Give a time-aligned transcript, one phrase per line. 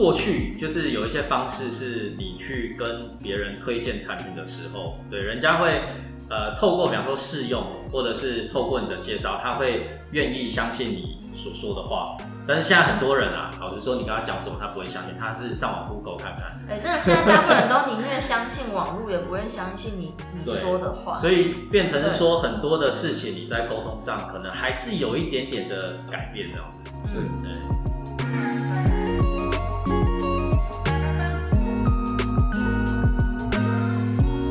[0.00, 5.82] 过去就是有一些方式是你去跟别人推荐产品的时候，对，人家会
[6.30, 12.16] 呃透过比方说试用，或者是透过你的介绍，他会愿意相信你所说的话。
[12.48, 16.58] 但是现在很多人啊，老实说，你跟他讲什么，他不会相信，他是上网 Google 看看。
[16.66, 21.18] 哎，真的，现在大部分人都宁愿相信网络，也不愿相信你你说的话。
[21.20, 26.78] 所以变成是说，很多的事情你在沟通上可能还是有一点点的改变这样子。
[27.06, 27.89] 是，对。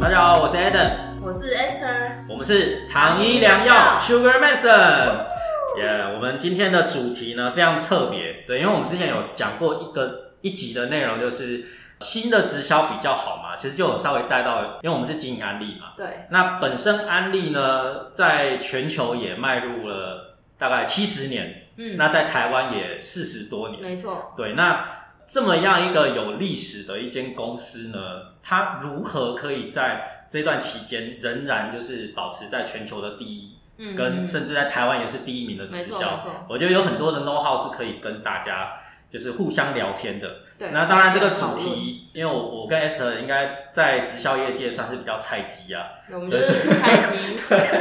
[0.09, 0.91] 大家好，我是 Adam，
[1.21, 5.27] 我是 Esther，我们是糖衣良药 Sugar Medicine。
[5.77, 11.63] 耶，我们今天的主题呢非常特别，对，因为我们之前有讲过一个一集的内容，就是
[11.99, 24.87] 新的直销比较好嘛，其实就有稍微带到，因为我们是经营安利嘛，对，那本身安利呢在全球也迈入了大概七十年，嗯，那在台湾也四十多年，没错，对，那。
[25.31, 27.99] 这么样一个有历史的一间公司呢，
[28.41, 38.73] 它如何可以在这段期间仍然就是保持在全球的第一，嗯，跟甚至在台湾也是第一名的直销，我觉得有很多的 know how 是可以跟大家
[39.11, 40.27] 就是互相聊天的。
[40.57, 47.37] 对，那当然这个主题，因为我我跟 Esther 应该在直销业界算是比较菜鸡啊，我们就是菜鸡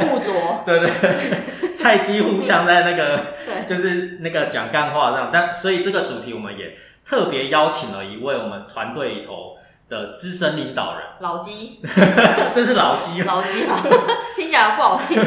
[0.07, 6.77] 互啄，对对，菜鸡互相在那个，对，就是那个讲干话这样，但所以这个主题我们也。
[7.09, 9.57] 特别邀请了一位我们团队里头
[9.89, 11.81] 的资深领导人，老鸡，
[12.53, 13.77] 这是老鸡，老鸡吗？
[14.37, 15.19] 听起来不好听。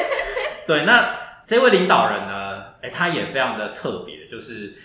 [0.66, 2.62] 对，那这位领导人呢？
[2.82, 4.76] 哎，他也非常的特别，就是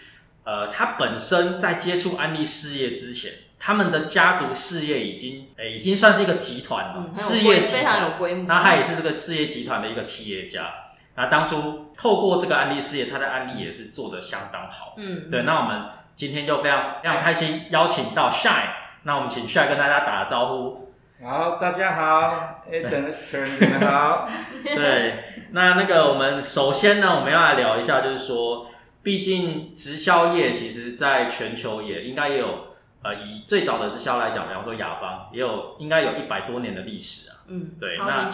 [0.44, 8.44] 呃，他本身在接触安利事业之前，他们的家族事业已经哎，已经算是一个集团了，事业非常有规模。
[8.46, 10.70] 那他也是这个事业集团的一个企业家。
[11.16, 14.96] 那当初透过这个安利事业，他的安利也是做的相当好。
[14.98, 15.82] 嗯，对，那我们。
[16.22, 18.70] 今天就非常非常开心，邀请到 Shine，
[19.02, 20.94] 那我们请 Shine 跟大家打个招呼。
[21.20, 24.30] 好，大家好，Eden Esther，你们好。
[24.64, 25.16] 对，
[25.50, 28.68] 那那个我们首先呢，我们要来聊一下，就是说，
[29.02, 32.68] 毕竟直销业其实在全球也应该也有，
[33.02, 37.38] 呃，以最早的直销来讲，比方说雅芳，也有应该有一百多年的历史啊。
[37.48, 38.30] 嗯，对，那。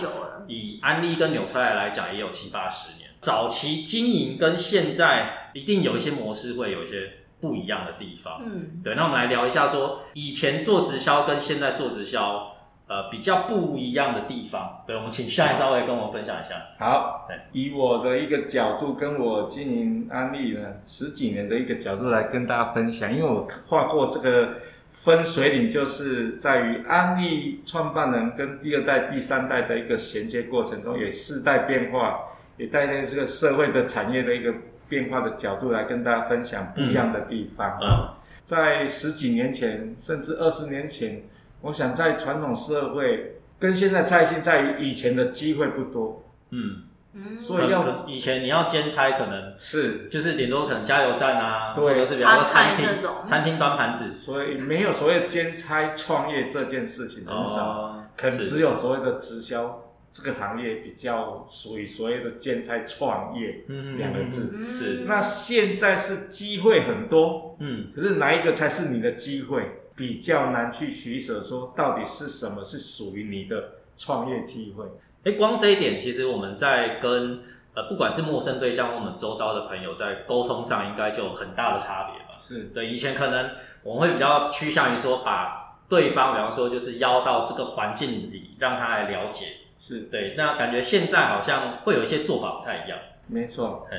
[0.50, 3.12] 以安利跟纽崔莱来讲，也有七八十年。
[3.22, 7.17] 早期经营跟现在一定有一些模式会有一些。
[7.40, 12.56] 不一样的地方，嗯，对，那我们来聊一下，说以前做直销跟现在做直销，
[12.88, 14.84] 呃，比较不一样的地方。
[14.88, 16.56] 对，我们请下一稍微跟我们分享一下。
[16.80, 24.56] 好，以我的一个角度，跟我经营安利呢十几年的一个角度来跟大家分享，因为我画过这个
[24.90, 32.20] 分水岭，就是在于安利创办人跟第二代、第三代的一个衔接过程中，也世代变化，
[32.58, 34.52] 也带来这个社会的产业的一个。
[34.88, 37.78] 变化的角度来跟大家分享不一样的地方。
[37.82, 38.10] 嗯，
[38.44, 41.24] 在十几年前，甚至二十年前，
[41.62, 46.24] 我想在传统社会跟现在差异性在于以前的机会不多。
[46.52, 46.84] 嗯。
[47.14, 50.08] 嗯，所以要以前你要兼差，可能是。
[50.08, 52.86] 就是顶多可能加油站啊，对，是比较餐厅
[53.26, 59.87] 餐厅端盘子，所以没有所谓兼差创业这件事情很少，可能只有所谓的直销。
[60.18, 63.66] 这个行业比较属于所谓的建材创业
[63.98, 69.84] 两个字，是那现在是机会很多，嗯，可是哪一个才是你的机会？
[69.96, 74.86] 比较难去取舍，说到底是什么是属于你的创业机会？
[75.24, 77.42] 哎，光这一点，其实我们在跟
[77.74, 82.38] 呃，不管是陌生对象，我们周遭的朋友在沟通上，应该就有很大的差别吧？
[82.40, 83.52] 是对，以前可能
[83.84, 89.46] 我们会比较趋向于说，把对方，比方说就是邀到这个环境里，让他来了解。
[89.80, 92.98] 是对，那感觉现在好像会有一些做法不太一样。
[93.28, 93.98] 没错，嗯，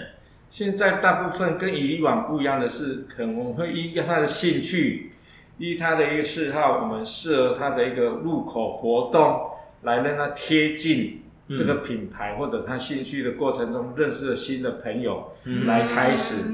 [0.51, 5.11] 现在大部分跟以往不一样的是，可能我们会依他的兴趣，
[5.59, 9.51] 依他的一个嗜好，我们适合他的一个入口活动，
[9.83, 15.33] 来让他贴近这个品牌或者他兴趣的过程中认识了新的朋友，
[15.67, 16.45] 来开始。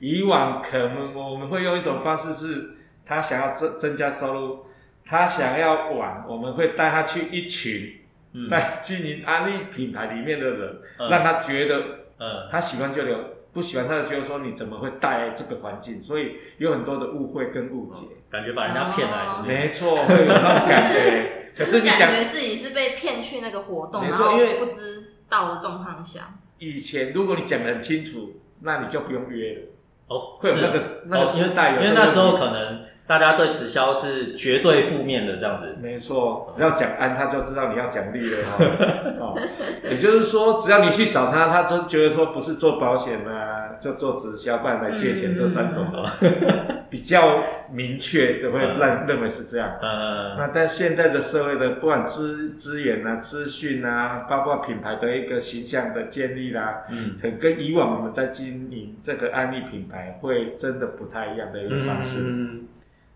[0.00, 2.70] 以往可能我们会用一种方式是，
[3.06, 4.66] 他想要增增加收入，
[5.06, 8.00] 他想要玩，我们会带他去一群。
[8.48, 11.76] 在经营安利品牌里面的人，让他觉得，
[12.18, 13.16] 嗯，他喜欢就留，
[13.52, 16.02] 不喜欢他就觉得说你怎么会带来这个环境？
[16.02, 19.42] 所以有很多的误会跟误解，感觉把人家骗来。
[19.46, 21.50] 没错，会有那种感觉。
[21.56, 26.34] 可是你感觉自己是被骗去那个活动，然后因为不知道的状况下。
[26.58, 29.60] 以前如果你讲的很清楚，那你就不用约了。
[30.08, 32.84] 哦，会有那个那个时代，因为那时候可能。
[33.06, 38.64] 大家对直销是绝对负面的这样子，没错，只要讲安，他就知道你要讲利了哈。
[39.20, 39.38] 哦，
[39.84, 45.86] 也就是说，只要你去找他，他就觉得说不是做保险啊，就做直销，不然来借钱这三种
[46.88, 47.42] 比较
[47.72, 48.78] 明确的会嗯。
[48.78, 49.72] 认认为是这样。
[49.82, 57.16] 嗯，那但现在的社会的不管资资源啊、资讯啊，包括品牌的一个形象的建立啦、嗯。
[57.20, 62.20] 可能跟以往我们在经营这个安利品牌会真的不太一样的一个方式。
[62.24, 62.64] 嗯，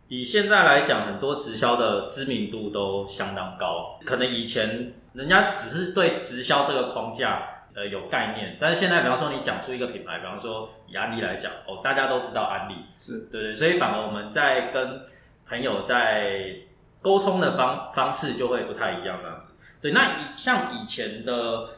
[0.08, 15.02] 以现在来讲，很多直销的知名度都相当高，可能以前人家只是对直销这个框架呃有概念，但是现在比方说你讲出一个品牌，比方说以安利来讲，哦，大家都知道安利，是，对对，所以反而我们在跟
[15.46, 16.56] 朋友在
[17.02, 19.54] 沟通的方方式就会不太一样这样子。
[19.80, 21.68] 对，那以像以前的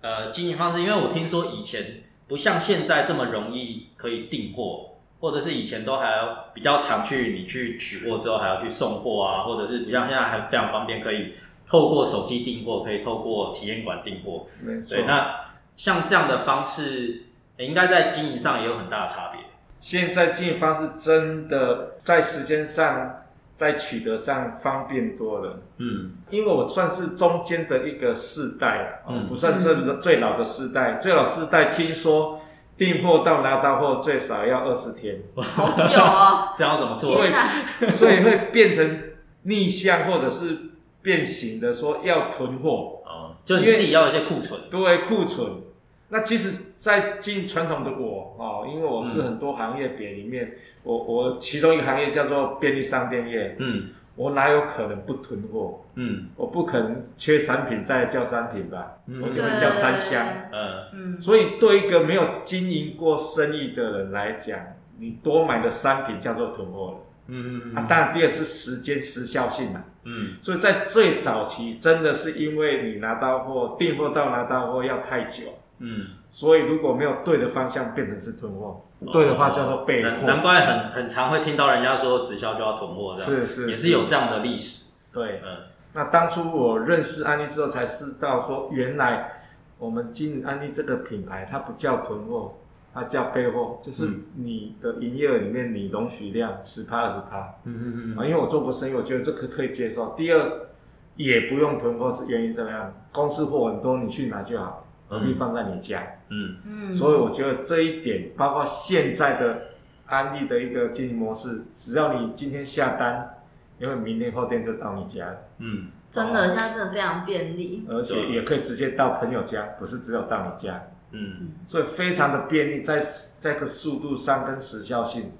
[0.00, 4.93] 呃经营方式，因为我听说以前不像现在这么容易可以订货，
[5.24, 11.32] 或者是以前都还要比较常去你去取货之后还要去送货啊，或者是不像现在还非常方便，可以
[11.66, 14.44] 透过手机订货，可以透过体验馆订货。
[14.62, 15.06] 没错对，。
[15.06, 15.34] 那
[15.78, 17.22] 像这样的方式，
[17.56, 19.40] 诶应该在经营上也有很大的差别。
[19.80, 23.24] 现在经营方式真的在时间上、
[23.56, 25.62] 在取得上方便多了。
[25.78, 30.98] 嗯因为我算是中间的一个世代，嗯嗯，不算是最老的世代。
[31.00, 32.40] 最老世代听说
[32.76, 37.14] 订货到拿到货最少要二十天，好久哦， 这样要怎么做？
[37.14, 39.00] 所以，所以会变成
[39.42, 40.58] 逆向或者是
[41.02, 44.60] 变形的，说要囤货，哦，就你自己要一些库存。
[44.70, 45.62] 对库存。
[46.08, 55.80] 那其实，在经营传统的我哦，因为我是很多行业别里面，我我其中一个行业叫做便利商店业，嗯我哪有可能不囤货？
[55.96, 58.98] 嗯我不可能缺产品再叫商品吧？
[59.06, 60.24] 嗯我可能叫三箱。
[60.52, 64.58] 呃嗯，所以对一个没有经营过生意的人来讲，
[64.98, 66.96] 你多买的商品叫做囤货了。
[67.26, 69.82] 嗯嗯啊，当然第二是时间时效性嘛。
[70.04, 75.44] 嗯所以在最早期，真的是因为你拿到货，订货到拿到货要太久，
[75.78, 80.42] 嗯，所以如果没有对的方向，变成是囤货；对的话叫做备难难。
[80.42, 84.90] 怪很很常会听到人家说直销就要囤货这样，是是也是有这样的历史。
[85.12, 85.40] 对。
[85.44, 85.56] 嗯
[85.96, 89.30] 那当初我认识安利之后，才知道说，原来
[89.78, 92.56] 我们经营安利这个品牌，它不叫囤货，
[92.92, 97.54] 它叫备货，就是嗯你的营业额里面你容许量十趴二十趴。
[97.62, 100.12] 嗯嗯嗯啊，因为我做过生意，我觉得这个可以接受。
[100.16, 100.66] 第二，
[101.14, 102.92] 也不用囤货，是原因怎么样？
[103.12, 106.02] 公司货很多，你去拿就好，何必放在你家？
[106.28, 106.56] 嗯。
[106.66, 109.62] 嗯，所以我觉得这一点，包括现在的
[110.06, 113.42] 安利的一个经营模式，只要你今天下单，
[113.78, 115.88] 因为明天后天就到你家了，嗯。
[116.10, 120.80] 真的现在真的非常便利，而且也可以直接到朋友家，不是只有到你家，
[121.10, 121.50] 嗯。
[121.64, 123.00] 所以非常的便利，在
[123.40, 125.32] 在个速度上跟时效性，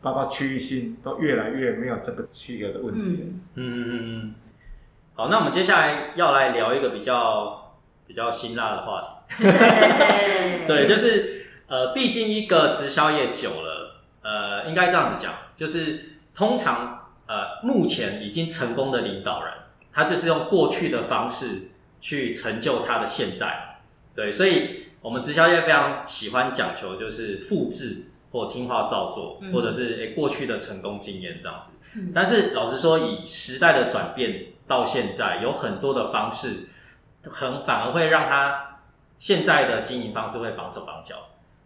[0.00, 3.00] 包括区域性，都越来越没有这个区隔的问题。
[3.00, 3.18] 了。
[3.18, 4.34] 嗯，嗯嗯嗯。
[5.12, 7.63] 好，那我们接下来要来聊一个比较
[8.06, 9.44] 比较辛辣的话题。
[10.66, 19.52] 对对，就是呃，毕竟一个直销业久了，呃，应该这样子讲，就是通常呃，目前已经成功的领导人，
[19.92, 21.70] 他就是用过去的方式
[22.00, 23.78] 去成就他的现在。
[24.14, 31.70] 对，所以我们直销业非常喜欢讲求就是复制或听话照做，嗯或者是诶、过去的成功经验这样子。
[31.96, 36.68] 嗯但是老实说，以时代的转变到现在，有很多的方式，
[37.30, 38.78] 很反而会让他
[39.18, 41.16] 现在的经营方式会绑手绑脚。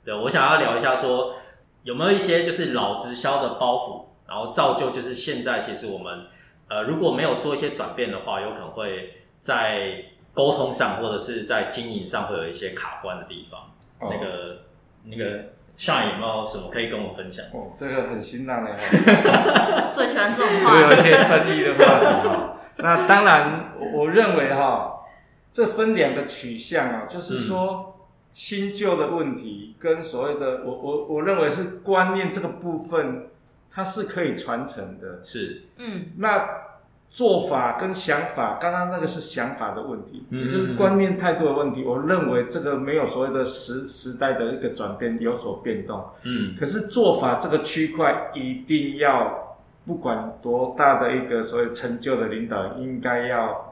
[0.04, 1.34] 对我想要聊一下说，
[1.82, 6.26] 有没有一些就是老直销的包袱，然后造就就是现在其实我们
[6.68, 13.60] 呃如果没有做一些转变的话，有可能会在沟通上或者是在经营上会有一些卡关的地方。
[13.98, 14.58] 哦那个
[15.04, 15.44] 那个
[15.78, 17.44] Shine 有没有什么可以跟我分享？
[17.52, 19.90] 哦，这个很辛辣的哦。
[19.94, 22.54] 最喜欢这种这个有一，些争议的话题哈。
[22.76, 24.97] 那当然，我我认为哈，
[25.52, 27.94] 这分两个取向啊，就是说
[28.32, 33.28] 新旧的问题跟所谓的我我我认为是观念这个部分，
[33.70, 35.20] 它是可以传承的。
[35.24, 36.48] 是，嗯那
[37.10, 41.82] 做法跟想法，刚刚那个是想法的问题，嗯也就是观念态度的问题。
[41.82, 46.04] 我认为这个没有所谓的时时代的一个转变有所变动。
[46.24, 53.67] 嗯可是做法这个区块一定要，不管多大的一个所谓成就的领导人，应该要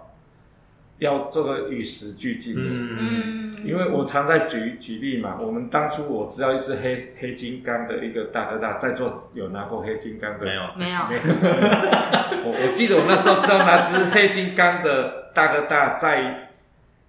[0.99, 2.61] 要做个与时俱进的。
[2.63, 2.97] 嗯。
[2.99, 10.45] 嗯，因为我常在举举例嘛，我们当初我知道一只黑黑金刚的一个大哥大，在座有拿过黑金刚的？
[10.45, 10.99] 没有，没有，
[12.45, 16.51] 我我记得我那时候知道那只黑金刚的大哥大在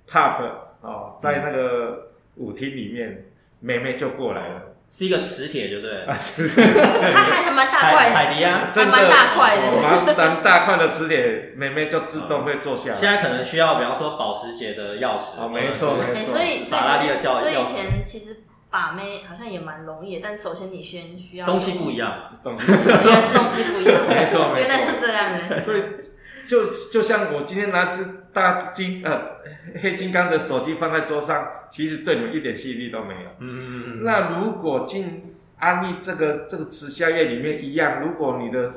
[0.10, 0.41] pub
[0.82, 3.25] 哦，在那个舞厅里面，
[3.60, 4.62] 妹妹就过来了。
[4.89, 6.06] 是一个磁铁，对不对？
[6.08, 8.91] 它还还蛮大彩块的，彩迪啊，真的。
[8.91, 9.62] 还蛮大块的。
[9.67, 12.96] 哦蛮蛮大块的磁铁，妹妹就自动会坐下来。
[12.96, 16.34] 现在可能需要，比方说保时捷的钥匙，哦没错或者是哎，没错。
[16.36, 24.67] 所以所以法拉利的所以以前其实把妹好像也蛮容易的，但首先你先需要东西不一样，东西，原来是东西不一样， 没错没错。
[24.67, 25.50] 原来是这样。
[25.50, 25.62] 的。
[25.62, 25.84] 所以
[26.47, 29.37] 就就像我今天拿只大金呃
[29.81, 33.29] 黑金刚的手机放在桌上，其实对你们一点吸引力都没有。
[33.39, 38.71] 嗯嗯嗯，那如果进安利这个这个直销业里面一样，如果你的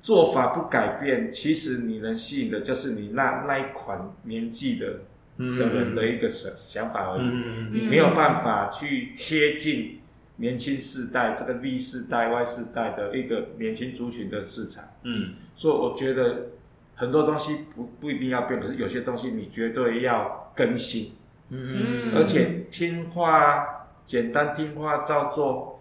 [0.00, 5.00] 做法不改变，其实你能吸引的就是你那那一款年纪的
[5.38, 7.22] 嗯的人的一个想想法而已。
[7.22, 10.00] 嗯你没有办法去贴近
[10.36, 15.34] 年轻世代这个 Z 世代、Y 世代的一个年轻族群的市场，嗯。
[15.56, 16.48] 所以我觉得
[16.96, 21.12] 很多东西不不一定要变，可是有些东西你绝对要更新，
[21.50, 22.12] 嗯。
[22.12, 25.80] 嗯而且听话简单听话照做，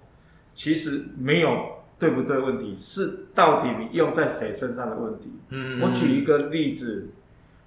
[0.53, 5.31] 其实没有对不对问题，是到底你用在谁身上的问题。
[5.49, 5.81] 嗯。
[5.81, 7.09] 我举一个例子，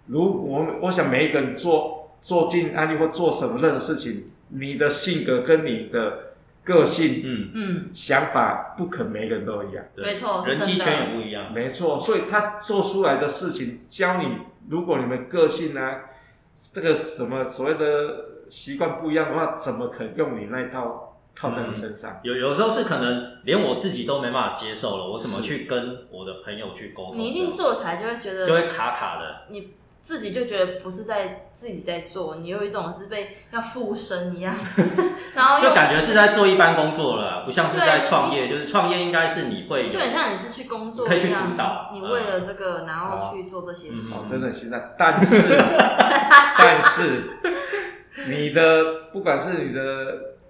[0.06, 6.35] 如我我想每一个人做做进案例或做什么任何事情，你的性格跟你的
[6.66, 9.84] 个性、嗯嗯，想法，不可每个人都一样。
[9.94, 14.26] 对没错人际圈也不一样，没错，所以他做出来的事情，教你，
[14.68, 16.00] 如果你们个性啊，
[16.74, 22.18] 这个什么所谓的习惯不一样的话，怎么可能用你那一套套在你身上？
[22.24, 27.18] 有有时候是可能连我自己都没办法接受了，我怎么去跟我的朋友去沟通？
[27.18, 29.42] 你一定做起来就会觉得就会卡卡的。
[29.50, 29.74] 你
[30.06, 34.54] 自己就觉得不是在自己在做，你有一种是被要附身一样，
[35.34, 38.48] 然后就感觉是在做一般工作了，不像是在创业。
[38.48, 44.14] 就是创业应该是你会就很像你是去工作可以去一样主导，你为了这个然后去做这些事。
[44.14, 45.58] 哦，真的现在，但是
[46.56, 47.24] 但是
[48.28, 49.80] 你的不管是你的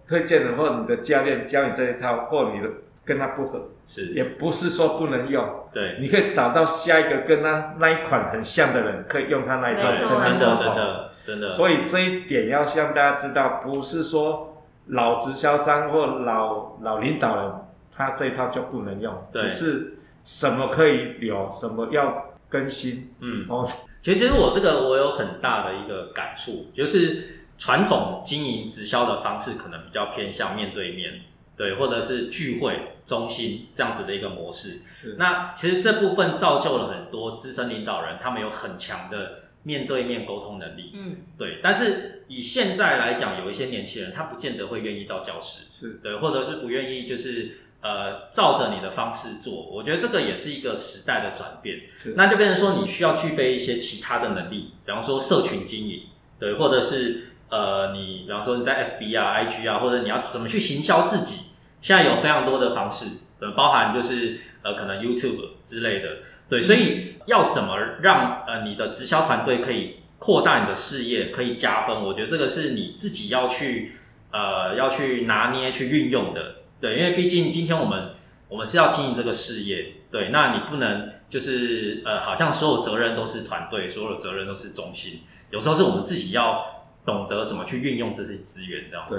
[0.07, 2.69] 推荐人或你的教练教你这一套，或你的
[3.07, 4.13] 跟他不合，是。
[4.13, 5.97] 也不是说不能用，对。
[6.01, 10.27] 你可以找到下一个跟他那一款很像的人，可以用他那一套真的。
[10.27, 17.53] 真的真的，所以这一点要向大家知道，不是说老直销商或老老领导人
[17.97, 19.43] 他这一套就不能用，对。
[19.43, 23.13] 只是什么可以留，什么要更新。
[23.21, 23.67] 嗯，哦，
[24.03, 31.23] 其实其实我这个我有很大的一个感触，就是传统经营直销的方式可能比较偏向面对面，
[31.57, 34.83] 对，或者是聚会中心这样子的一个模式。
[34.93, 40.91] 是那其实这部分造就了很多资深领导人，他们有很强的面对面沟通能力。
[40.95, 49.55] 嗯，对，但是以现在来讲，有一些年轻人他不见得会愿意到教室，是对，或者是不愿意就是呃照着你的方式做。
[49.71, 51.81] 我觉得这个也是一个时代的转变。
[52.03, 56.03] 是那就变成说你需要具备一些其他的能力，比方说社群经营，
[56.39, 61.51] 对，或者是呃你比方说你在 FB 啊、IG 啊，或者你要怎么去行销自己，
[61.81, 66.09] 现在有非常多的方式，呃，包含就是呃可能 YouTube 之类的，
[66.49, 73.97] 对，所以要怎么让呃你的直销团队可以扩大你的事业，可以加分，我觉得这个是你自己要去
[74.33, 78.11] 呃要去拿捏、去运用的，对，因为毕竟今天我们
[78.49, 86.76] 我们是要经营这个事业，对，那你不能就是呃好像所有责任都是团队，所有的责任都是中心，有时候是我们自己要
[87.07, 89.17] 懂得怎么去运用这些资源，这样子。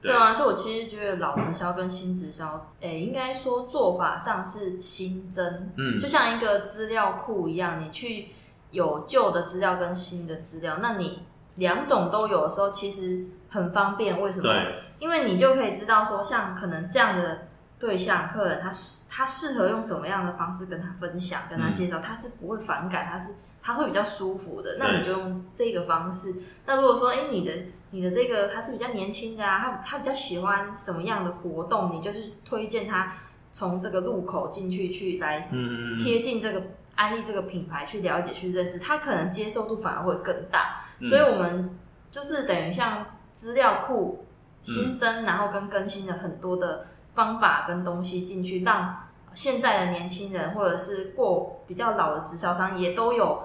[0.00, 8.28] 对，对啊，所以我其实觉得老直销跟新直销，诶、应该说做法上是新增，嗯就像一个资料库一样，你去
[8.70, 11.22] 有旧的资料跟新的资料，那你
[11.56, 14.20] 两种都有的时候，其实很方便。
[14.20, 14.42] 为什么？
[14.42, 23.34] 对，因为你就可以知道说，像可能这样的对象客人，他适他适合用什么样的方式跟他分享、跟他介绍，他是不会反感，他是
[23.66, 24.76] 他会比较舒服的。
[24.78, 26.36] 那你就用这个方式。
[26.66, 27.52] 那如果说，哎、你的
[27.90, 33.12] 你的这个他是比较年轻的啊，他他比较喜欢什么样的活动，你就是推荐他
[33.52, 36.62] 从这个入口进去去来嗯，贴近这个
[36.94, 40.84] 安利这个品牌，去了解、去认识，他可能接受度反而会更大。
[41.00, 41.76] 嗯所以我们
[42.10, 44.24] 就是等于像资料库
[44.62, 53.42] 新增，然后跟更新了很多的方法跟东西进去，让现在的年轻人或者是过比较老的直销商也都有，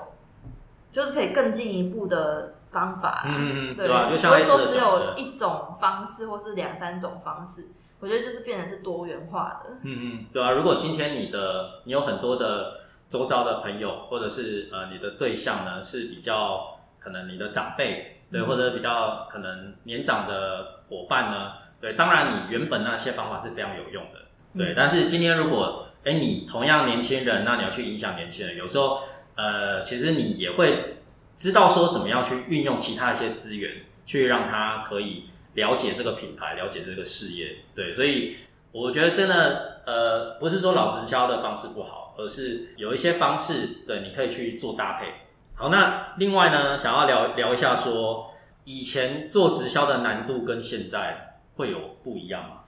[0.91, 3.23] 就是可以更进一步的方法啦。
[3.27, 4.03] 嗯嗯嗯，对，对吧？
[4.05, 7.67] 就不像类似的会说只有，一种方式或是两三种方式，
[7.99, 9.71] 我觉得就是变成是多元化的。
[9.83, 10.51] 嗯嗯，对啊。
[10.51, 24.19] 如果今天你的你有很多的周遭的朋友，或者是呃你的对象呢是比较可能你的长辈，对，嗯或者比较可能年长的伙伴呢，对，当然你原本那些方法是非常有用的，
[24.57, 24.73] 对。
[24.73, 29.01] 嗯但是今天如果哎你同样年轻人，那你要去影响年轻人，有时候
[29.41, 30.97] 呃其实你也会
[31.35, 33.71] 知道说怎么样去运用其他一些资源，
[34.05, 38.37] 去让他可以了解这个品牌，了解这个事业，对，所以
[38.71, 45.07] 我觉得真的呃不是说老直销的方式不好，而是有一些方式对你可以去做搭配。
[45.55, 48.31] 好，那另外呢，想要聊聊一下说
[48.63, 52.60] 以前做直销的难度跟现在会有不一样吗？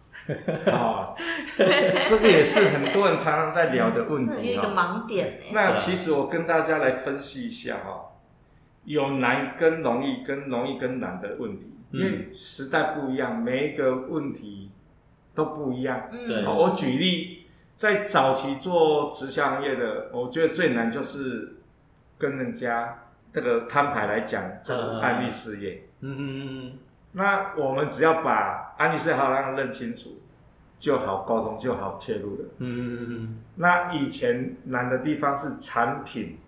[0.67, 1.03] 哦，
[2.07, 4.39] 这个也是很多人常常在聊的问题哦。
[4.41, 5.51] 一个盲点哎。
[5.53, 8.11] 那其实我跟大家来分析一下哈、
[8.85, 14.71] 有难跟容易跟容易跟难的问题，嗯因为时代不一样，每一个问题
[15.35, 16.09] 都不一样。
[16.11, 21.57] 对嗯，我举例，在早期做直销行业的，我觉得最难就是
[22.17, 23.03] 跟人家
[23.33, 25.83] 这个摊牌来讲这个案例事业。
[26.01, 26.21] 嗯嗯
[26.65, 26.71] 嗯
[27.13, 30.19] 那我们只要把案例事业好让他认清楚，
[30.79, 32.45] 就好沟通，就好切入了。
[32.57, 36.39] 嗯嗯嗯那以前难的地方是产品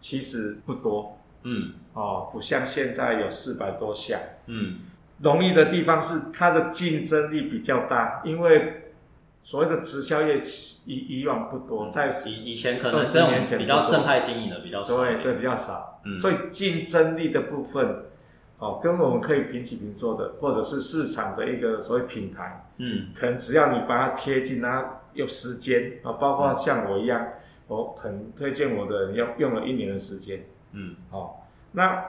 [0.00, 1.18] 其实不多。
[1.44, 1.72] 嗯。
[1.94, 4.20] 哦，不像现在有四百多项。
[4.46, 4.78] 嗯。
[5.22, 8.92] 容易的地方是它的竞争力比较大，因为
[9.42, 10.40] 所谓的直销业
[10.84, 14.96] 以以往不多，在以以前可能20这种年前比较正派经营的比较少。
[14.96, 16.18] 对对比较少，嗯。
[16.18, 18.04] 所以竞争力的部分
[18.58, 27.24] 哦，跟我们可以平起平坐的，或者是市场的一个所谓品牌，嗯可能只要你把它贴近，它有时间啊、包括像我一样，
[27.68, 30.44] 我很推荐我的人要用了一年的时间。
[30.72, 31.36] 嗯哦，
[31.72, 32.04] 那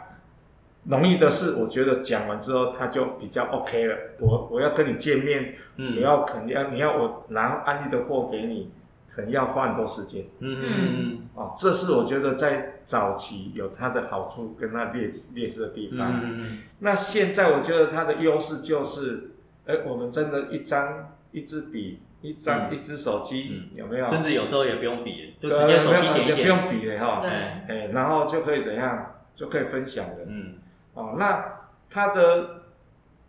[0.86, 3.96] 容易的是，我觉得讲完之后他就比较 OK 了。
[4.20, 8.72] 我我要跟你见面，嗯，我要肯定要你要我拿安利的货给你，
[9.14, 11.54] 可能要花很多时间嗯嗯嗯哦。
[11.56, 16.22] 这是我觉得在早期有它的好处跟它劣劣势的地嗯方。
[16.24, 19.32] 嗯那现在我觉得它的优势就是，
[19.66, 24.08] 哎，我们真的一张一支笔，一张、嗯一只手机，有没有？
[24.08, 27.20] 甚至有时候也不用笔，就直接手机点一点，也不用笔了哈。
[27.22, 29.16] 对，哎，然后就可以怎样？
[29.36, 30.16] 就可以分享了。
[30.28, 30.56] 嗯
[30.94, 31.46] 哦，那
[31.90, 32.62] 它的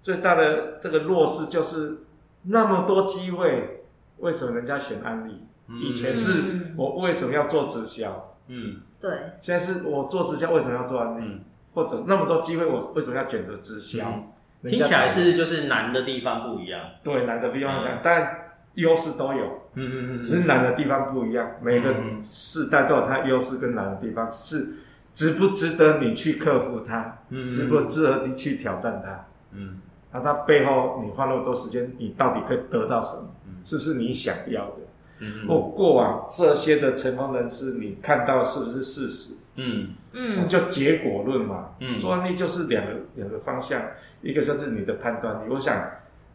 [0.03, 1.99] 最大的这个弱势就是
[2.43, 3.85] 那么多机会，
[4.19, 5.45] 为什么人家选安利？
[5.71, 8.35] 嗯以前是嗯我为什么要做直销？
[8.49, 9.11] 嗯对，
[9.41, 11.25] 现在是我做直销为什么要做安利？
[11.25, 11.41] 嗯，
[11.73, 14.07] 或者那么多机会，我为什么要选择直销？
[14.09, 14.25] 嗯
[14.63, 18.39] 听起来是就是难的地方不一样，对难的地方嗯讲，但
[18.75, 21.53] 优势都有，嗯嗯嗯，只是难的地方不一样。
[21.63, 24.75] 每个嗯世代都有它优势跟难的地方，只是
[25.15, 29.25] 值不值得你去克服它，嗯值不值得你去挑战它。
[29.53, 29.79] 嗯
[30.13, 33.31] 那它背后你花那么多时间，你到底可以得到什么？
[33.47, 34.81] 嗯是不是你想要的？
[35.21, 39.35] 嗯或过往这些的成功人士，你看到是不是事实？
[39.57, 41.71] 嗯嗯，叫结果论嘛。
[41.81, 43.83] 嗯做案例就是两个两个方向，
[44.23, 45.51] 一个就是你的判断力。
[45.51, 45.91] 我想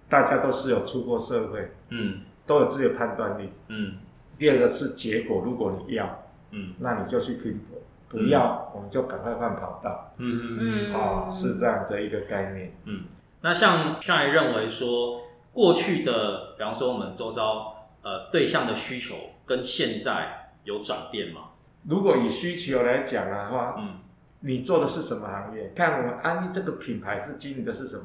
[0.08, 3.50] 大家都是有出过社会，嗯都有自己的判断力。
[3.70, 3.94] 嗯
[4.38, 10.14] 第二个是结果，如果你要，嗯那你就去拼搏；不要，我们就赶快换跑道。
[10.18, 12.76] 嗯嗯嗯哦，是这样的一个概念。
[12.84, 13.06] 嗯。
[13.42, 15.22] 那像上来认为说，
[15.54, 17.75] 过去的，比方说我们周遭
[18.06, 19.16] 呃对象的需求
[19.46, 21.50] 跟现在有转变吗？
[21.90, 24.00] 如果以需求来讲的话，嗯
[24.42, 25.72] 你做的是什么行业？
[25.76, 28.04] 看我们安利这个品牌是经营的是什么？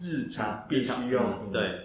[0.00, 1.36] 日常必须用品。
[1.48, 1.80] 嗯对，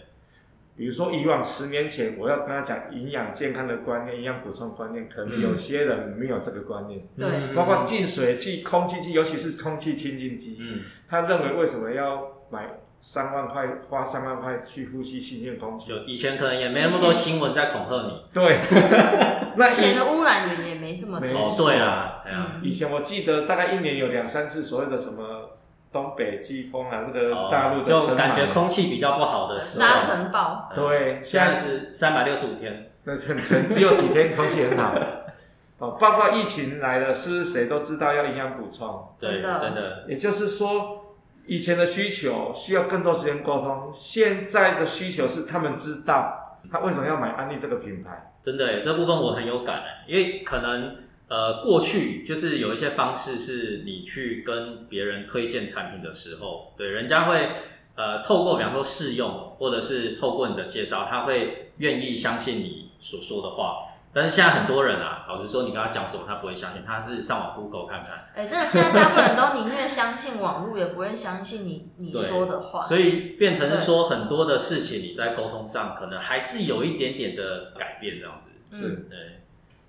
[0.75, 7.07] 比如说以往十年前，我要跟他讲营养健康的观念、营养补充观念，可能有些人没有这个观念。
[7.15, 12.67] 对嗯包括净水器、空气机，尤其是空气清净机，嗯他认为为什么要买
[12.99, 15.89] 三万块，花三万块去呼吸新鲜空气？
[15.89, 18.23] 就以前可能也没那么多新闻在恐吓你。
[18.33, 18.57] 对，
[19.57, 25.51] 那以前的污染源也没这么多，没错哦，对啦，哎呀，嗯以前我记得大概一年有两三次所谓的什么
[25.91, 32.91] 东北季风啊，这个哦大陆的就感觉空气比较不好的时候，沙尘暴，嗯对，现在是三百六十五天。
[33.07, 34.95] 那很很只有几天空气很好。
[35.77, 39.09] 哦，包括疫情来了，是不是谁都知道要营养补充？
[39.19, 41.04] 对，真的真的，也就是说，
[41.47, 48.33] 以前的需求需要更多时间沟通，现在的需求是他们知道他为什么要买安利这个品牌。
[48.43, 57.49] 真的，这部分我很有感，因为可能呃过去就是有一些方式是你去跟别人推荐产品的时候，对，人家会
[57.95, 63.94] 呃透过比方说试用，或者是透过你的介绍，他会愿意相信你所说的话。
[64.15, 68.29] 但是现在很多人啊，老实说，你跟他讲什么，他不会相信，他是上网 Google 看看。
[68.33, 72.81] 哎，真的，现在大部分人都宁愿相信网络，也不会相信你你对说的话。
[72.87, 78.51] 所以变成是说很多的事情你在沟通上可能还是有一点点的改变这样子。
[78.71, 79.17] 是嗯对，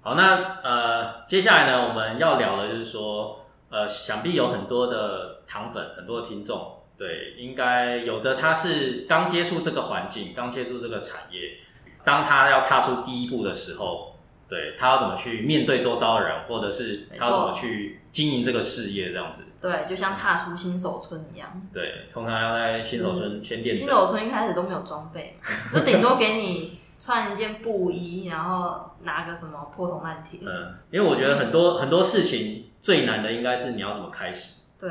[0.03, 11.59] 好，那呃，接下来呢，我们要聊的就是说，呃，想必有很多的糖粉，很多的听众，对，应该有的他是刚接触这个环境，刚接触这个产业，
[12.05, 14.16] 当他要踏出第一步的时候，
[14.49, 19.43] 对他要怎么去面对周遭的人，或者是他要怎么去经营这个事业这样子。
[19.61, 21.61] 对，就像踏出新手村一样。
[21.73, 23.89] 对，通常要在新手村先练新。
[23.89, 30.41] 手村一开始都没有装备嘛， 就顶多给你穿一件布衣，然后拿个什么破铜烂铁。
[30.43, 34.63] 嗯，因为我觉得很多很多事情最难的应该是你要怎么开始。
[34.79, 34.89] 对，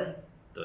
[0.54, 0.64] 对，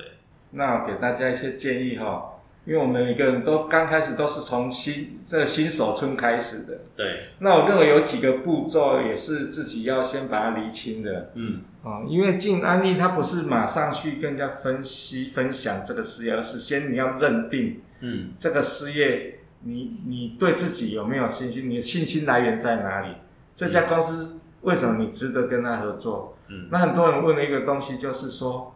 [0.50, 2.29] 那我给大家一些建议哈、
[2.66, 6.79] 因为我们每个人都刚开始都是从新这个新手村开始的。
[6.94, 11.33] 对，那我认为有几个步骤也是自己要先把它厘清的。
[11.35, 21.70] 嗯啊、因为进安利它不是马上去跟人家分析分享这个事业，而是先你要认定嗯这个事业，你你对自己有没有信心？
[21.70, 23.14] 你的信心来源在哪里？
[23.55, 26.37] 这家公司为什么你值得跟他合作？
[26.49, 28.75] 嗯那很多人问的一个东西就是说，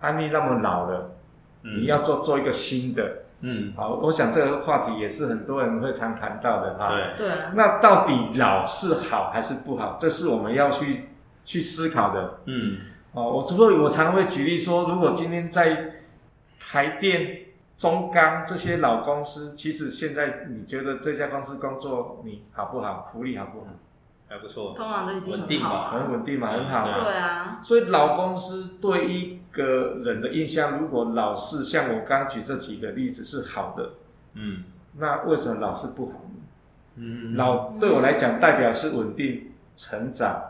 [0.00, 1.16] 安利那么老了，
[1.62, 3.21] 嗯，你要做做一个新的。
[3.42, 6.88] 嗯好，我想这个话题也是很多人会常谈到的哈。
[6.88, 9.96] 对，对啊，那到底老是好还是不好？
[10.00, 11.08] 这是我们要去
[11.44, 12.38] 去思考的。
[12.46, 12.78] 嗯
[13.12, 15.96] 哦，我所以，我常会举例说，如果今天在
[16.58, 17.40] 台电、
[17.76, 23.10] 中钢这些老公司，其实现在你觉得这家公司工作你好不好？
[23.12, 23.66] 福利好不好？
[24.32, 25.68] 还不错，通常都已经稳定吧。
[25.68, 25.90] 很好啊。
[25.92, 27.04] 很稳定嘛，很好嘛。
[27.04, 33.90] 对啊，所以老公司对一个人的印象，如果老是像我刚举这几个例子是好的，
[34.32, 34.64] 嗯。
[34.98, 36.40] 那为什么老是不好呢？
[36.96, 37.36] 嗯。
[37.36, 40.42] 老对我来讲，代表是稳定、成长，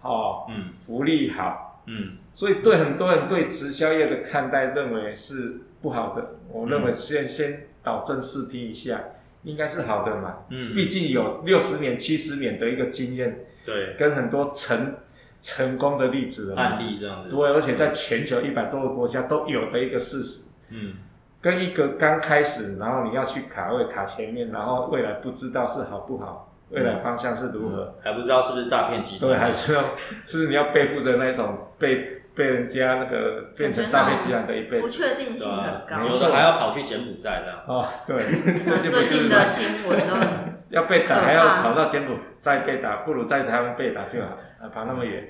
[0.00, 0.70] 哦，嗯。
[0.86, 2.16] 福利好，嗯。
[2.32, 6.36] 所以对很多人对直销业的看待认为是不好的。
[6.50, 8.98] 我认为先先导正视听一下，
[9.48, 10.36] 应该是好的嘛。
[10.50, 10.74] 嗯。
[10.74, 14.94] 毕竟有六十年、七十年的一个经验，对，跟很多成
[15.40, 16.54] 成功的例子。
[16.54, 20.44] 案例这样子，对，而且在全球一百多个国家都有的一个事实。
[20.70, 20.94] 嗯。
[21.40, 29.84] 跟一个刚开始，然后你要去卡位卡前面，然后未来不知道是好不好，未来方向是如何，还不知道是不是诈骗集团，对，还是要，
[30.26, 34.88] 是你要背负着那种被被人家那个变成诈骗集团的一辈不。
[34.88, 36.08] 确定性对吧很高。
[36.08, 38.16] 有的还要跑去柬埔寨这样，哦，对，
[38.62, 40.14] 最近的新闻都
[40.70, 45.28] 要被打，还要跑到柬埔寨被打，不如在台湾被打就好，啊，跑那么远。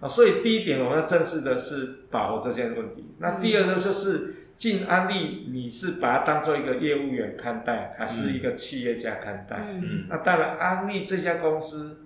[0.00, 3.14] 啊，所以第一点我们要正视的是保护这些问题。
[3.18, 9.56] 那第二个就是进安利，你是把它当做一个业务员看待，还是一个企业家看待？
[9.58, 12.05] 嗯嗯那当然，安利这家公司，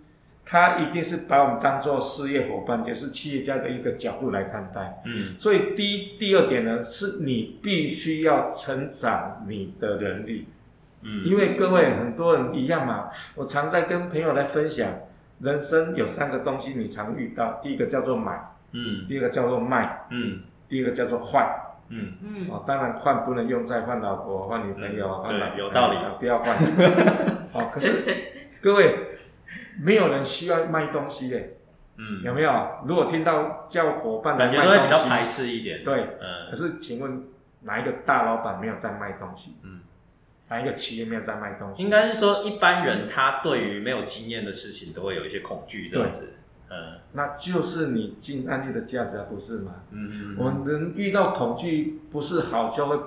[0.51, 5.01] 它一定是把我们当做事业伙伴，也是企业家的一个角度来看待。
[5.05, 10.49] 嗯所以第一、第二点呢，是你必须要成长你的能力。
[11.03, 14.89] 嗯，因为各位很多人一样嘛，我常在跟朋友来分享，
[15.39, 18.41] 人生有三个东西你常遇到，第一个叫做买，
[18.73, 21.47] 嗯第二个叫做卖，嗯第一个叫做换。
[21.91, 26.57] 嗯嗯，哦，当然换不能用在换老婆、换女朋友、嗯换老对有道理啊不要换。
[27.55, 28.05] 哦，可是
[28.61, 28.97] 各位，
[29.83, 31.57] 没有人需要卖东西耶，
[31.97, 32.51] 嗯，有没有？
[32.87, 36.03] 如果听到叫伙伴来感觉都会卖东比较排，斥一点，对。
[36.21, 37.25] 嗯可是请问
[37.63, 39.57] 哪一个大老板没有在卖东西？
[39.63, 39.81] 嗯，
[40.49, 41.83] 哪一个企业没有在卖东西？
[41.83, 46.35] 应该是说一般人他对于没有经验的事情都会有一些恐惧这样子，
[46.71, 49.73] 嗯那就是你进案例的价值啊，不是吗？
[49.91, 52.99] 嗯嗯我们人遇到恐惧不是好就会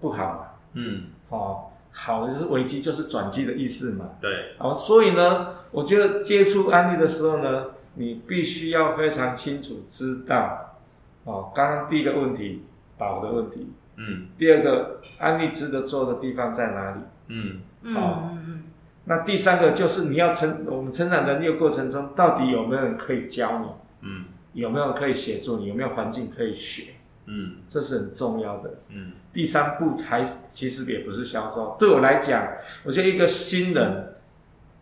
[0.00, 0.46] 不好嘛？
[0.74, 4.10] 嗯哦，好的就是危机就是转机的意思嘛。
[4.20, 10.78] 对，好，所以呢，我觉得接触安利的时候呢，你必须要非常清楚知道，
[11.24, 12.64] 哦，刚刚第一个问题
[12.96, 17.00] 保的问题，嗯第二个安利值得做的地方在哪里？
[17.28, 18.64] 嗯嗯好嗯嗯
[19.04, 23.66] 那第三个就是你要成我们成长能力的过程中，到底有没有人可以教你？
[24.08, 25.66] 嗯有没有人可以协助你？
[25.66, 26.92] 有没有环境可以学？
[27.26, 28.80] 嗯这是很重要的。
[28.88, 32.46] 嗯第三步还其实也不是销售，对我来讲，
[32.84, 34.14] 我觉得一个新人，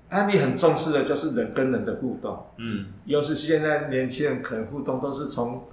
[0.09, 2.47] 安利很重视的就是人跟人的互动。
[2.59, 2.87] 嗯。
[3.05, 5.65] 尤其是现在年轻人可能互动都是从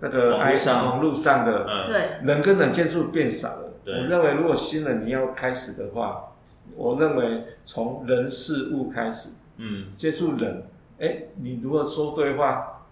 [0.00, 0.86] 那个网络上。
[0.86, 3.72] 网络上的，嗯，对，人跟人接触变少了。
[3.84, 3.94] 对。
[3.94, 6.24] 我认为如果新人你要开始的话，
[6.74, 9.86] 我认为从人事物开始嗯。
[9.96, 10.64] 接触人，
[10.98, 12.82] 哎，你如果说对话，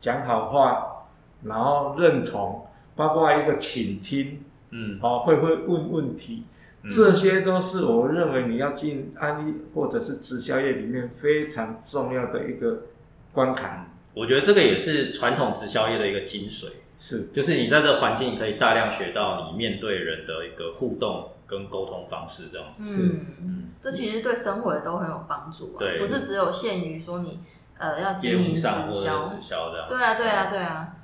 [0.00, 1.06] 讲好话，
[1.44, 4.98] 然后认同，包括一个倾听，嗯。
[5.02, 6.44] 哦，会不会问问题，嗯
[6.88, 12.84] 这些都是我认为你要进安利或者是直销业里面非常重要的一个
[13.32, 13.86] 关卡。
[14.14, 22.96] 我觉得这个也是传统直销业的一个精髓，是，就是你在这个环境，你可以大量学到你面对人的一个互动跟沟通方式，这样子。
[22.98, 25.98] 嗯，嗯，这其实对生活也都很有帮助啊，对。
[25.98, 27.40] 不是只有限于说你
[27.78, 29.86] 呃要业经营直销，直销这样。
[29.88, 30.96] 对啊对啊对啊，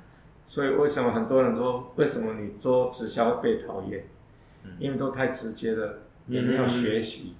[0.45, 4.05] 所以为什么很多人说，为什么你做直销被讨厌？
[4.63, 4.71] 嗯。
[4.79, 7.35] 因为都太直接了，也没有学习。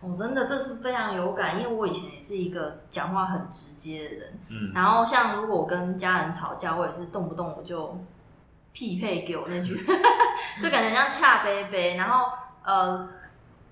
[0.00, 4.72] 我、真的这是非常有感，因为我以前也是一个讲话很直接的人，嗯。
[4.74, 7.98] 然后像如果我跟家人吵架，我也是动不动我就
[8.72, 9.76] 匹配给我那句，
[10.62, 12.32] 就感觉像恰杯杯，然后
[12.64, 13.08] 呃，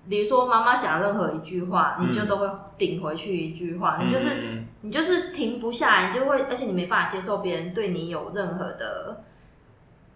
[0.09, 4.65] 比如说妈妈讲任何一句话，你就嗯都会顶回去一句话，你就是嗯。
[4.81, 9.25] 你就是停不下来，你就会，而且你没办法接受别人对你有任何的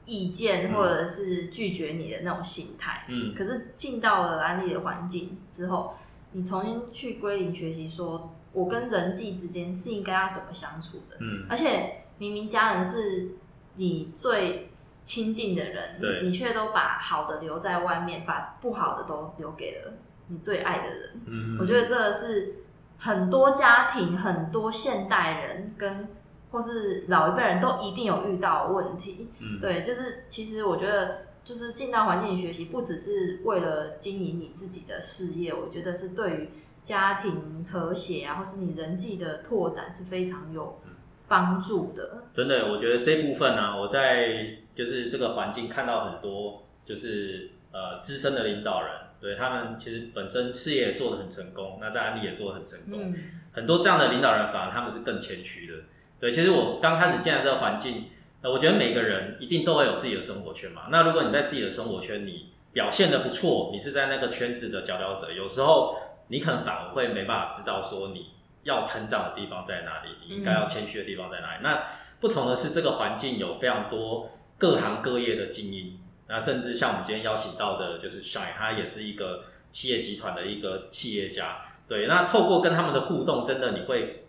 [0.04, 3.04] 意见或者是拒绝你的那种心态。
[3.08, 3.34] 嗯。
[3.34, 5.94] 可是进到了安利的环境之后，
[6.32, 11.46] 你重新去归零学习，说我跟人际之间是应该要怎么相处的，嗯。
[11.48, 13.32] 而且明明家人是
[13.76, 14.70] 你最
[15.04, 19.94] 亲近的人，你却都把好的留在外面，把不好的都留给了
[20.28, 21.20] 你最爱的人。
[21.26, 22.56] 嗯，我觉得这个是
[22.98, 26.08] 很多家庭、很多现代人跟
[26.52, 29.28] 或是老一辈人都一定有遇到的问题。
[29.40, 36.48] 嗯对，就是其实我觉得，就是进到环境里学习，不只是为了经营你自己的事业，我觉得是对于
[36.82, 40.80] 家庭和谐啊，或是你人际的拓展是非常有
[41.26, 42.24] 帮助的。
[42.34, 53.14] 真的，我觉得这部分呢、我在就是这个环境看到很多，就是呃资深的领导人，对他们其实本身事业也做得很成功，那在安利也做得很成功，嗯，
[53.52, 55.74] 很多这样的领导人反而他们是更谦虚的。
[56.22, 58.04] 对，其实我刚开始进来这个环境，
[58.42, 60.82] 呃，我觉得每个人一定都会有自己的生活圈嘛。
[60.88, 65.96] 那如果你在自己的生活圈，你表现的不错，你是在那个圈子的佼佼者，有时候
[66.28, 68.26] 你可能反而会没办法知道说你
[68.62, 71.58] 要成长的地方在哪里，你应该要谦虚的地方在哪里。
[71.60, 71.82] 那
[72.20, 81.62] 不同的是，这个环境有非常多各行各业的精英，那甚至像我们今天邀请到的，就是 Shine，他也是一个企业集团的一个企业家。
[81.88, 84.21] 对，那透过跟他们的互动，真的你会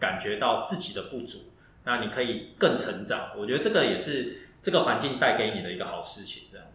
[0.00, 1.38] 感觉到自己的不足，
[1.84, 3.30] 那你可以更成长。
[3.36, 6.66] 我觉得这个也是这个环境带给你的一个好事情，这样。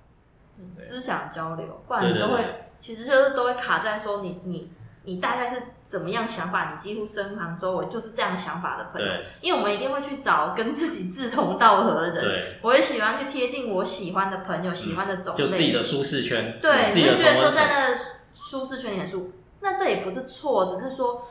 [0.59, 2.45] 嗯思想交流，不然你都会对，
[2.79, 4.69] 其实就是都会卡在说你你
[5.03, 9.07] 你大概是怎么样想法，你几乎身旁周围就是这样想法的朋友，
[9.41, 12.23] 因为我们一定会去找跟自己志同道合的人。
[12.23, 17.49] 对，我也喜欢去贴近我喜欢的朋友、喜欢的种类，就自己的舒适圈，对，你会觉得说。
[17.49, 17.97] 在那
[18.36, 19.31] 舒适圈里很舒服，
[19.62, 21.27] 那这也不是错，只是说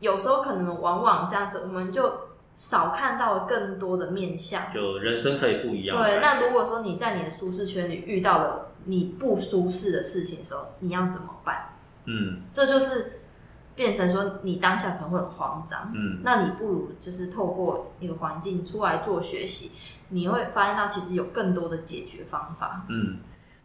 [0.00, 2.12] 有时候可能往往这样子，我们就
[2.54, 4.72] 少看到更多的面相。
[4.72, 5.96] 就人生可以不一样。
[5.96, 11.70] 对，那如果说你在你的舒适圈里遇到了你不舒适的事情的时候，你要怎么办？
[12.04, 13.20] 嗯这就是
[13.74, 19.72] 变成说你当下可能会很慌张，嗯，那你不如就是透过一个环境出来做学习，
[20.08, 22.86] 你会发现到其实有更多的解决方法。
[22.88, 23.18] 嗯，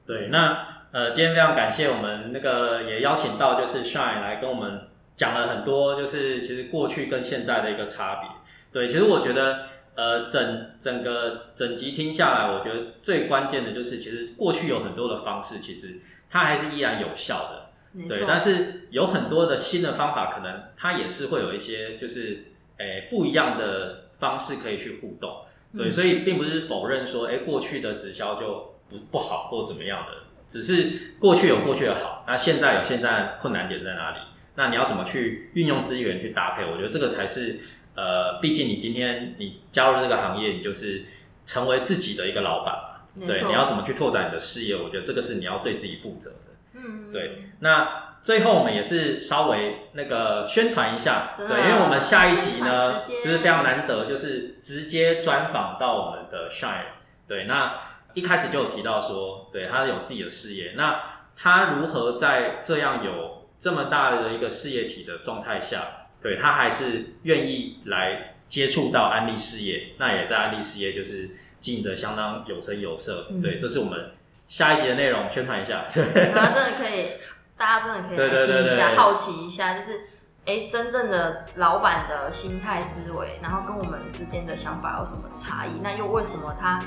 [0.06, 4.88] 对，那呃，今天非常感谢我们那个也邀请到就是 Shine 来跟我们
[5.22, 8.30] 讲了很多，就是其实过去跟现在的一个差别。
[8.74, 18.08] 对，其实我觉得呃，整整个整集听下来，我觉得最关键的就是，其实过去有很多的方式，其实它还是依然有效的。
[18.10, 22.46] 对，但是有很多的新的方法，可能它也是会有一些就是
[22.80, 25.44] 诶、不一样的方式可以去互动。
[25.78, 30.14] 对，嗯所以并不是否认说，哎、过去的直销就不不好或怎么样的，
[30.48, 34.18] 只是过去有过去的好，那现在有现在困难点在哪里？
[34.56, 36.64] 那你要怎么去运用资源去搭配？
[36.66, 37.60] 我觉得这个才是
[37.96, 41.04] 呃，毕竟你今天你加入这个行业，你就是
[41.46, 43.28] 成为自己的一个老板嘛。
[43.28, 44.76] 对，你要怎么去拓展你的事业？
[44.76, 46.38] 我觉得这个是你要对自己负责的。
[46.74, 56.86] 嗯，对，那最后我们也是稍微那个宣传一下，对，因为我们下一集呢就是非常难得，就是直接专访到我们的 Shine。
[57.28, 57.80] 对，那
[58.14, 61.02] 一开始就有提到说，对他有自己的事业，那
[61.36, 73.28] 他如何在这样有这么大的一个事业体的状态下，对他还是愿意来接触到安利事业，那也在安利事业就是经营的相当有声有色。
[73.30, 74.12] 嗯对，这是我们
[74.50, 75.86] 下一集的内容，宣传一下。
[75.94, 76.32] 对。
[76.34, 77.12] 然后真的可以，
[77.56, 80.02] 大家真的可以 听一下，好奇一下，就是
[80.46, 85.70] 哎，诶真正的老板的心态思维，然后跟我们之间的想法有什么差异？
[85.82, 86.80] 那又为什么他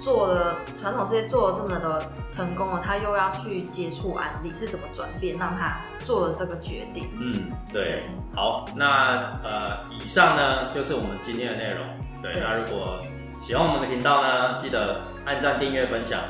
[0.00, 7.10] 做了传统事业做了这么的成功了，他又要去接触安利，是什么转变让他做了这个决定？
[7.20, 8.02] 嗯，对对，
[8.36, 11.84] 好，那呃，以上呢就是我们今天的内容。
[12.22, 12.98] 对，对那如果
[13.44, 16.20] 喜欢我们的频道呢，记得按赞、订阅、分享，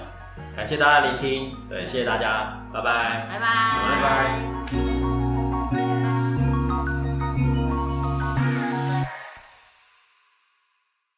[0.56, 1.54] 感谢大家聆听。
[1.68, 3.28] 对，谢谢大家，拜拜。
[3.28, 3.48] 拜拜，
[3.90, 5.13] 拜拜。